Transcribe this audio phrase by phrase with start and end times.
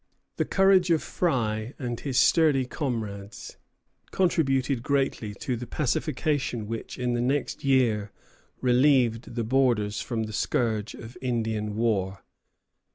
[0.37, 3.57] The courage of Frye and his sturdy comrades
[4.09, 8.11] contributed greatly to the pacification which in the next year
[8.61, 12.23] relieved the borders from the scourge of Indian war.